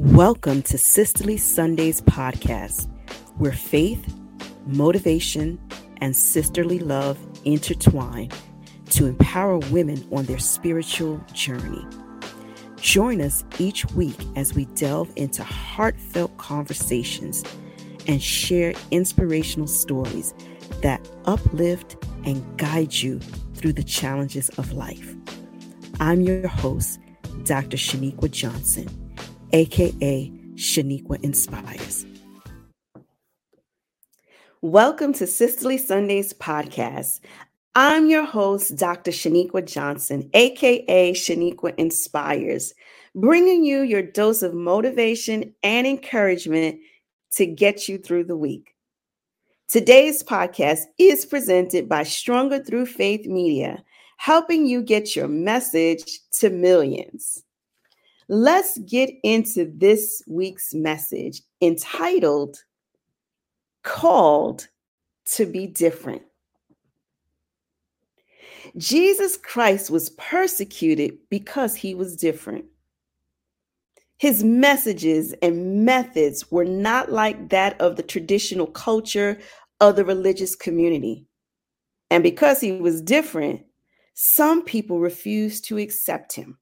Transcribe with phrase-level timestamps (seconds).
[0.00, 2.88] Welcome to Sisterly Sundays podcast,
[3.36, 4.14] where faith,
[4.64, 5.58] motivation,
[5.96, 8.30] and sisterly love intertwine
[8.90, 11.84] to empower women on their spiritual journey.
[12.76, 17.42] Join us each week as we delve into heartfelt conversations
[18.06, 20.32] and share inspirational stories
[20.80, 23.18] that uplift and guide you
[23.54, 25.16] through the challenges of life.
[25.98, 27.00] I'm your host,
[27.42, 27.76] Dr.
[27.76, 29.07] Sheniqua Johnson,
[29.52, 32.04] aka Sheniqua Inspires.
[34.60, 37.20] Welcome to Sisterly Sundays podcast.
[37.74, 39.10] I'm your host, Dr.
[39.10, 42.74] Sheniqua Johnson, aka Sheniqua Inspires,
[43.14, 46.80] bringing you your dose of motivation and encouragement
[47.32, 48.74] to get you through the week.
[49.68, 53.84] Today's podcast is presented by Stronger Through Faith Media,
[54.16, 57.44] helping you get your message to millions.
[58.28, 62.62] Let's get into this week's message entitled
[63.82, 64.68] Called
[65.32, 66.22] to Be Different.
[68.76, 72.66] Jesus Christ was persecuted because he was different.
[74.18, 79.38] His messages and methods were not like that of the traditional culture
[79.80, 81.24] of the religious community.
[82.10, 83.62] And because he was different,
[84.12, 86.58] some people refused to accept him.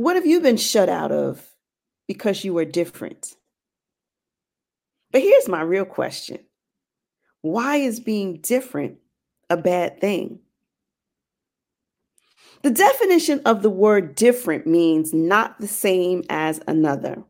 [0.00, 1.46] What have you been shut out of
[2.08, 3.36] because you were different?
[5.12, 6.38] But here's my real question
[7.42, 8.96] Why is being different
[9.50, 10.38] a bad thing.
[12.62, 17.22] The definition of the word different means not the same as another,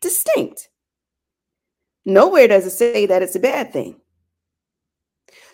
[0.00, 0.68] distinct.
[2.04, 4.00] Nowhere does it say that it's a bad thing.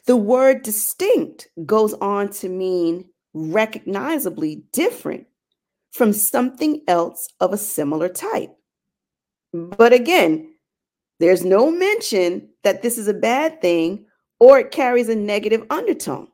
[0.04, 5.26] The word distinct goes on to mean recognizably different
[5.92, 8.50] from something else of a similar type.
[9.52, 10.54] But again,
[11.20, 14.06] there's no mention that this is a bad thing
[14.40, 16.28] or it carries a negative undertone.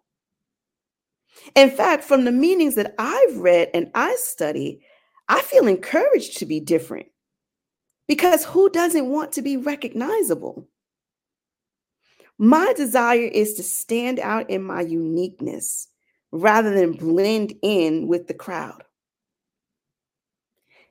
[1.55, 4.81] In fact, from the meanings that I've read and I study,
[5.29, 7.07] I feel encouraged to be different
[8.07, 10.69] because who doesn't want to be recognizable?
[12.39, 15.89] My desire is to stand out in my uniqueness
[16.31, 18.85] rather than blend in with the crowd.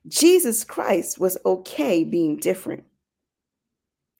[0.07, 2.83] Jesus Christ was okay being different.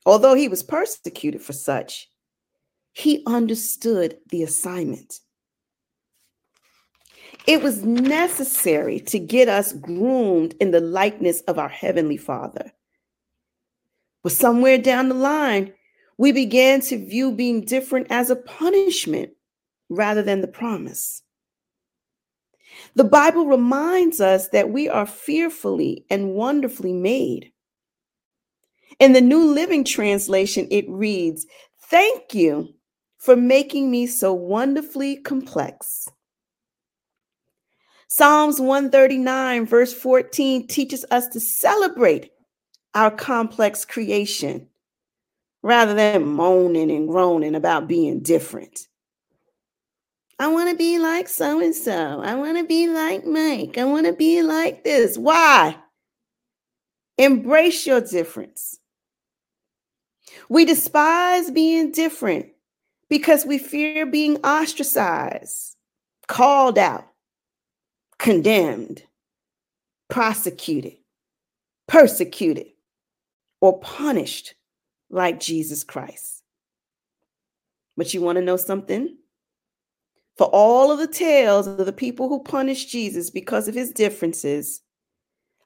[0.06, 2.10] Although he was persecuted for such,
[2.94, 5.20] he understood the assignment.
[7.46, 12.72] It was necessary to get us groomed in the likeness of our Heavenly Father.
[14.24, 15.74] But somewhere down the line,
[16.18, 19.32] we began to view being different as a punishment
[19.90, 21.22] rather than the promise.
[22.96, 27.52] The Bible reminds us that we are fearfully and wonderfully made.
[29.00, 31.46] In the New Living Translation, it reads,
[31.80, 32.74] Thank you
[33.18, 36.10] for making me so wonderfully complex.
[38.08, 42.32] Psalms 139, verse 14, teaches us to celebrate
[42.96, 44.68] our complex creation
[45.62, 48.88] rather than moaning and groaning about being different.
[50.40, 52.22] I want to be like so and so.
[52.22, 53.78] I want to be like Mike.
[53.78, 55.18] I want to be like this.
[55.18, 55.76] Why?
[57.18, 58.80] Embrace your difference.
[60.50, 62.48] We despise being different
[63.10, 65.76] because we fear being ostracized,
[66.28, 67.08] called out,
[68.20, 69.04] condemned,
[70.10, 70.98] prosecuted,
[71.88, 72.68] persecuted,
[73.62, 74.54] or punished
[75.10, 76.44] like Jesus Christ.
[77.96, 79.18] But you want to know something?
[80.38, 84.82] For all of the tales of the people who punished Jesus because of his differences,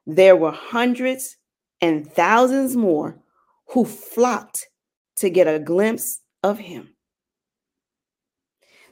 [0.06, 1.38] there were hundreds
[1.82, 3.20] and thousands more
[3.68, 4.70] who flocked
[5.18, 6.96] to get a glimpse of him.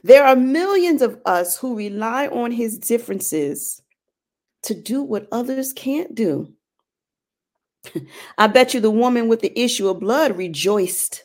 [0.02, 3.82] There are millions of us who rely on his differences
[4.62, 6.52] to do what others can't do.
[8.38, 11.24] I bet you the woman with the issue of blood rejoiced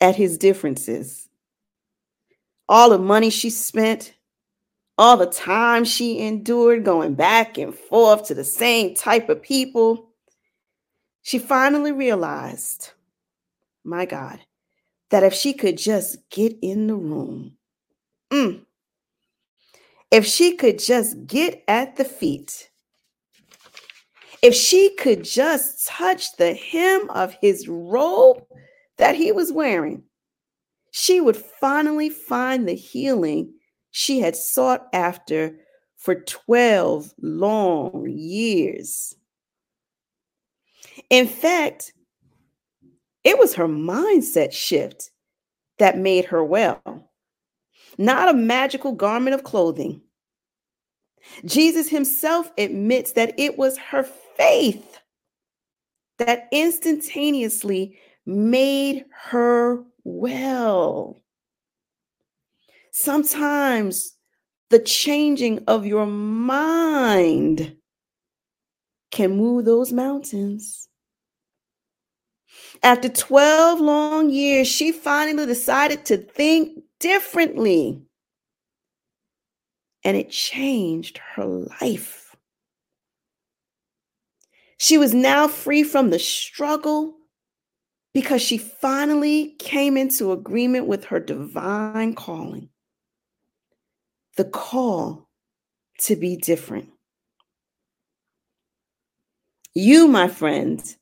[0.00, 1.27] at his differences.
[2.68, 4.14] All the money she spent,
[4.98, 10.10] all the time she endured going back and forth to the same type of people.
[11.22, 12.90] She finally realized,
[13.84, 14.40] my God,
[15.10, 17.56] that if she could just get in the room,
[18.32, 18.64] mm,
[20.10, 22.70] if she could just get at the feet,
[24.42, 28.42] if she could just touch the hem of his robe
[28.96, 30.02] that he was wearing,
[30.90, 33.52] she would finally find the healing
[33.90, 35.58] she had sought after
[35.96, 39.14] for 12 long years.
[41.10, 41.92] In fact,
[43.24, 45.10] it was her mindset shift
[45.78, 47.10] that made her well,
[47.98, 50.00] not a magical garment of clothing.
[51.44, 54.02] Jesus himself admits that it was her
[54.36, 55.00] faith
[56.18, 61.22] that instantaneously made her well.
[62.90, 64.16] Sometimes
[64.70, 67.76] the changing of your mind
[69.10, 70.88] can move those mountains.
[72.82, 78.02] After 12 long years, she finally decided to think differently.
[80.04, 82.36] And it changed her life.
[84.78, 87.17] She was now free from the struggle
[88.20, 92.68] because she finally came into agreement with her divine calling
[94.36, 95.28] the call
[96.00, 96.88] to be different.
[99.72, 100.96] You, my friends,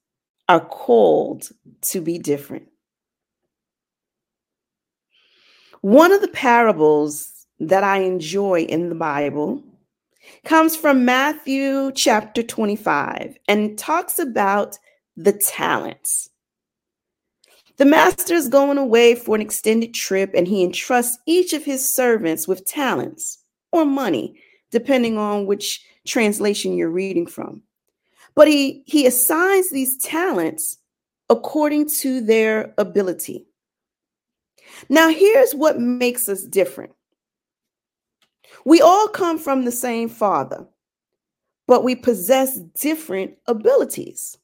[0.47, 1.49] are called
[1.83, 2.69] to be different.
[5.81, 9.65] One of the parables that I enjoy in the Bible
[10.45, 14.79] comes from Matthew chapter 25 and talks about
[15.17, 16.29] the talents.
[17.77, 21.87] The master is going away for an extended trip and he entrusts each of his
[21.87, 23.39] servants with talents
[23.71, 24.41] or money,
[24.71, 27.63] depending on which translation you're reading from.
[28.35, 30.79] But he, he assigns these talents
[31.29, 33.47] according to their ability.
[34.89, 36.93] Now, here's what makes us different
[38.65, 40.67] we all come from the same father,
[41.67, 44.39] but we possess different abilities.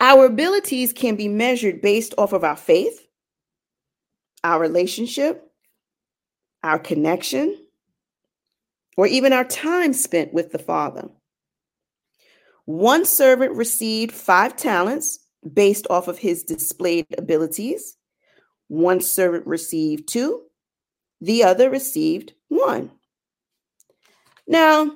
[0.00, 3.06] Our abilities can be measured based off of our faith,
[4.42, 5.52] our relationship,
[6.62, 7.66] our connection,
[8.96, 11.10] or even our time spent with the Father.
[12.64, 15.18] One servant received five talents
[15.52, 17.96] based off of his displayed abilities.
[18.68, 20.42] One servant received two,
[21.20, 22.90] the other received one.
[24.46, 24.92] Now,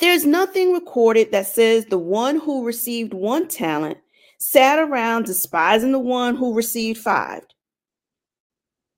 [0.00, 3.98] there's nothing recorded that says the one who received one talent
[4.38, 7.42] sat around despising the one who received five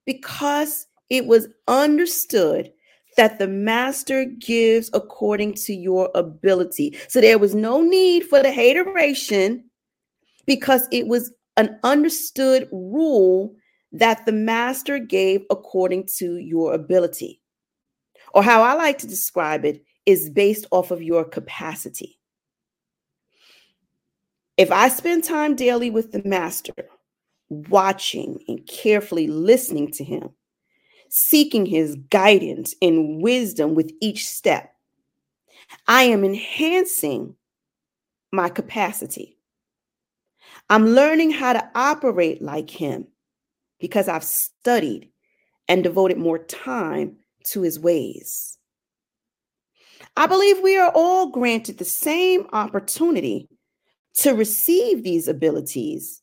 [0.05, 2.73] because it was understood
[3.17, 6.97] that the master gives according to your ability.
[7.09, 9.65] So there was no need for the hateration
[10.47, 13.55] because it was an understood rule
[13.93, 17.41] that the master gave according to your ability.
[18.35, 22.19] Or how I like to describe it is based off of your capacity.
[24.57, 26.73] If I spend time daily with the master,
[27.51, 30.31] watching and carefully listening to him,
[31.11, 34.73] seeking his guidance and wisdom with each step,
[35.87, 37.35] I am enhancing
[38.33, 39.37] my capacity.
[40.71, 43.09] I'm learning how to operate like him
[43.79, 45.11] because I've studied
[45.69, 47.17] and devoted more time
[47.49, 48.58] to his ways.
[50.19, 53.49] I believe we are all granted the same opportunity
[54.15, 56.23] to receive these abilities,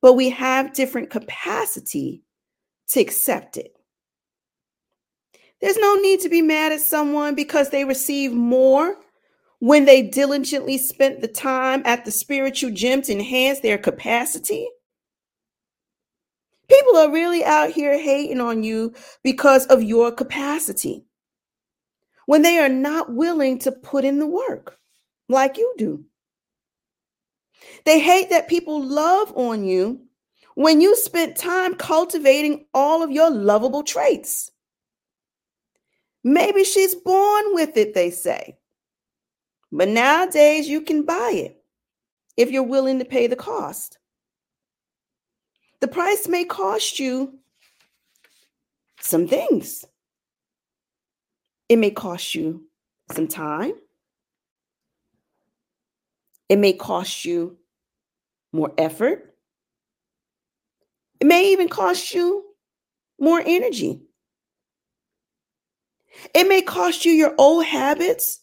[0.00, 2.24] but we have different capacity
[2.88, 3.76] to accept it.
[5.60, 8.96] There's no need to be mad at someone because they receive more
[9.60, 14.68] when they diligently spent the time at the spiritual gym to enhance their capacity.
[16.68, 21.04] People are really out here hating on you because of your capacity
[22.26, 24.78] when they are not willing to put in the work
[25.28, 26.04] like you do.
[27.84, 30.02] They hate that people love on you
[30.54, 34.50] when you spent time cultivating all of your lovable traits.
[36.24, 38.58] Maybe she's born with it, they say.
[39.72, 41.62] But nowadays, you can buy it
[42.36, 43.98] if you're willing to pay the cost.
[45.80, 47.38] The price may cost you
[49.00, 49.84] some things.
[51.72, 52.66] It may cost you
[53.12, 53.72] some time.
[56.50, 57.56] It may cost you
[58.52, 59.34] more effort.
[61.18, 62.44] It may even cost you
[63.18, 64.02] more energy.
[66.34, 68.40] It may cost you your old habits,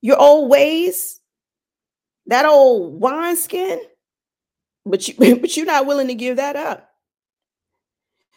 [0.00, 1.18] your old ways,
[2.26, 3.80] that old wineskin,
[4.86, 6.88] but you but you're not willing to give that up.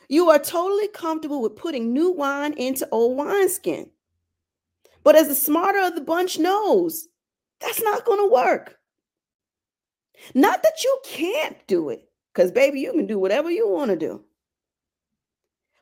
[0.08, 3.90] You are totally comfortable with putting new wine into old wineskin.
[5.04, 7.08] But as the smarter of the bunch knows,
[7.60, 8.78] that's not going to work.
[10.34, 13.98] Not that you can't do it, because baby, you can do whatever you want to
[13.98, 14.24] do.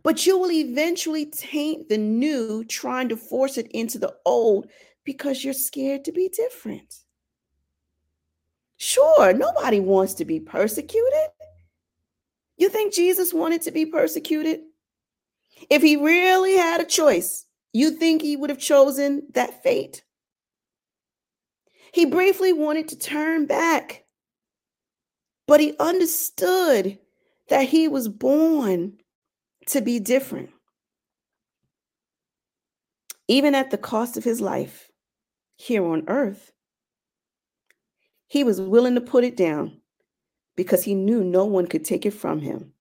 [0.03, 4.67] But you will eventually taint the new, trying to force it into the old
[5.05, 6.93] because you're scared to be different.
[8.77, 11.29] Sure, nobody wants to be persecuted.
[12.57, 14.61] You think Jesus wanted to be persecuted?
[15.69, 20.03] If he really had a choice, you think he would have chosen that fate?
[21.93, 24.05] He briefly wanted to turn back,
[25.47, 26.97] but he understood
[27.49, 28.97] that he was born
[29.67, 30.49] to be different.
[33.27, 34.89] Even at the cost of his life
[35.55, 36.51] here on earth,
[38.27, 39.79] he was willing to put it down
[40.55, 42.73] because he knew no one could take it from him,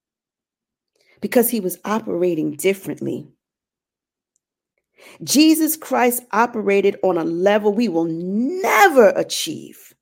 [1.21, 3.27] because he was operating differently.
[5.23, 9.93] Jesus Christ operated on a level we will never achieve.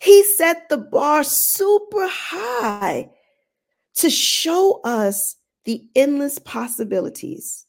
[0.00, 3.10] He set the bar super high
[3.96, 7.66] to show us the endless possibilities.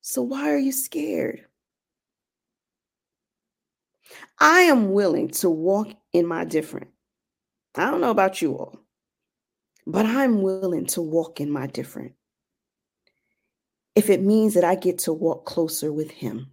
[0.00, 1.46] So, why are you scared?
[4.38, 6.88] I am willing to walk in my different.
[7.76, 8.78] I don't know about you all,
[9.86, 12.12] but I'm willing to walk in my different.
[13.94, 16.50] If it means that I get to walk closer with Him,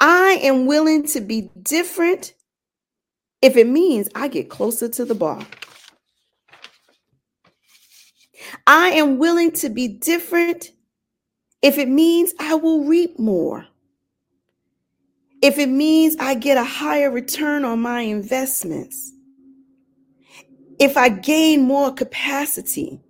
[0.00, 2.34] I am willing to be different
[3.40, 5.46] if it means I get closer to the bar.
[8.66, 10.72] I am willing to be different
[11.62, 13.66] if it means I will reap more.
[15.44, 19.12] If it means I get a higher return on my investments.
[20.80, 23.02] If I gain more capacity.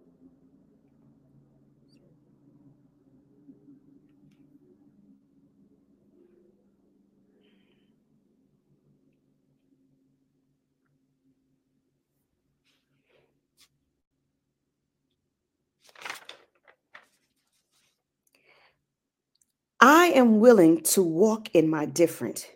[19.87, 22.51] I am willing to walk in my different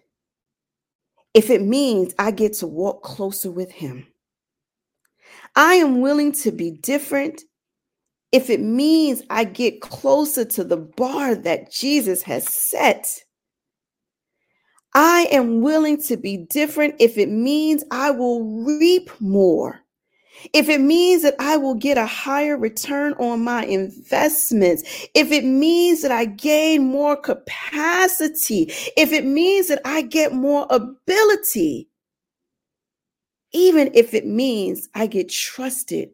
[1.35, 4.07] if it means I get to walk closer with Him.
[5.55, 7.43] I am willing to be different
[8.33, 13.07] if it means I get closer to the bar that Jesus has set.
[14.95, 19.81] I am willing to be different if it means I will reap more
[20.53, 24.83] if it means that I will get a higher return on my investments,
[25.15, 30.67] if it means that I gain more capacity, if it means that I get more
[30.71, 31.89] ability,
[33.53, 36.11] even if it means I get trusted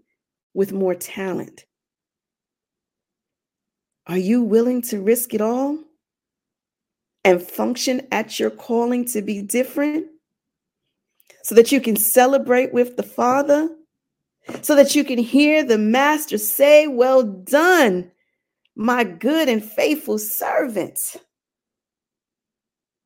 [0.55, 1.65] with more talent.
[4.07, 5.79] Are you willing to risk it all
[7.25, 10.07] and function at your calling to be different
[11.43, 13.69] so that you can celebrate with the Father?
[14.63, 18.11] So that you can hear the master say, Well done,
[18.77, 20.99] my good and faithful servant.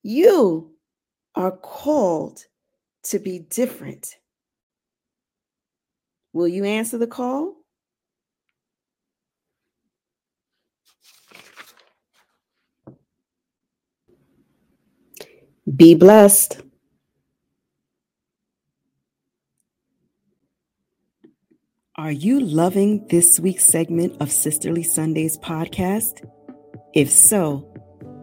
[0.02, 0.72] You
[1.34, 2.44] are called
[3.04, 4.16] to be different.
[6.32, 7.54] Will you answer the call?
[15.76, 16.62] Be blessed.
[21.98, 26.24] Are you loving this week's segment of Sisterly Sundays podcast?
[26.94, 27.68] If so,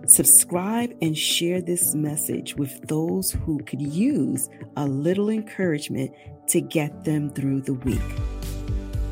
[0.07, 6.11] subscribe and share this message with those who could use a little encouragement
[6.47, 7.99] to get them through the week.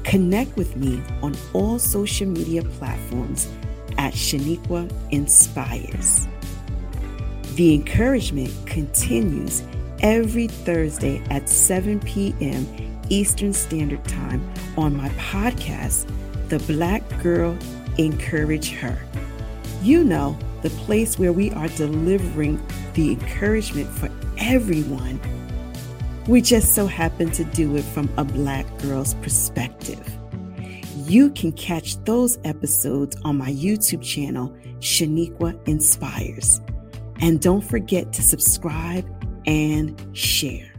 [0.06, 3.52] Connect with me on all social media platforms
[3.98, 6.26] at Sheniqua Inspires.
[7.56, 9.62] The encouragement continues
[10.00, 16.10] every Thursday at 7 p.m Eastern Standard Time on my podcast,
[16.50, 17.58] The Black Girl
[17.98, 18.98] Encourage Her.
[19.82, 25.20] You know, the place where we are delivering the encouragement for everyone.
[26.28, 30.18] We just so happen to do it from a Black girl's perspective.
[31.06, 36.62] You can catch those episodes on my YouTube channel, Sheniqua Inspires.
[37.20, 39.06] And don't forget to subscribe
[39.46, 40.73] and share.